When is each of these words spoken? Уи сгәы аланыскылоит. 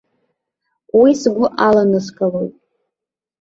Уи 0.99 1.11
сгәы 1.21 1.47
аланыскылоит. 1.67 2.55